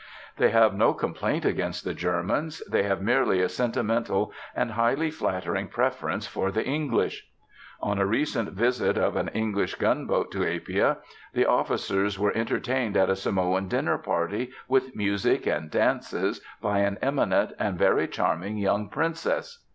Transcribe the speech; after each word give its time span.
They 0.37 0.49
have 0.49 0.73
no 0.73 0.95
complaint 0.95 1.45
against 1.45 1.83
the 1.85 1.93
Germans. 1.93 2.63
They 2.67 2.81
have 2.81 3.03
merely 3.03 3.39
a 3.39 3.47
sentimental 3.47 4.33
and 4.55 4.71
highly 4.71 5.11
flattering 5.11 5.67
preference 5.67 6.25
for 6.25 6.49
the 6.49 6.65
English. 6.65 7.27
On 7.81 7.99
a 7.99 8.05
recent 8.07 8.53
visit 8.53 8.97
of 8.97 9.15
an 9.15 9.27
English 9.27 9.75
gunboat 9.75 10.31
to 10.31 10.41
Apia, 10.43 10.97
the 11.33 11.45
officers 11.45 12.17
were 12.17 12.35
entertained 12.35 12.97
at 12.97 13.11
a 13.11 13.15
Samoan 13.15 13.67
dinner 13.67 13.99
party, 13.99 14.49
with 14.67 14.95
music 14.95 15.45
and 15.45 15.69
dances, 15.69 16.41
by 16.59 16.79
an 16.79 16.97
eminent 17.03 17.53
and 17.59 17.77
very 17.77 18.07
charming 18.07 18.57
young 18.57 18.89
princess. 18.89 19.63